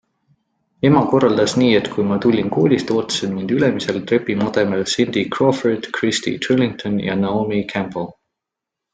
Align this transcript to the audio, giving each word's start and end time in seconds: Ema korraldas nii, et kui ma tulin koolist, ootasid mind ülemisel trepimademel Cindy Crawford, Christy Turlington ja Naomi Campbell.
Ema 0.87 1.01
korraldas 1.09 1.51
nii, 1.63 1.73
et 1.79 1.89
kui 1.95 2.05
ma 2.11 2.15
tulin 2.23 2.47
koolist, 2.55 2.93
ootasid 2.95 3.31
mind 3.35 3.53
ülemisel 3.57 3.99
trepimademel 4.11 4.81
Cindy 4.95 5.23
Crawford, 5.35 5.89
Christy 5.99 6.33
Turlington 6.47 6.97
ja 7.09 7.19
Naomi 7.25 7.61
Campbell. 7.75 8.09